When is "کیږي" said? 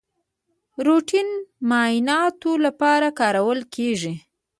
3.75-4.13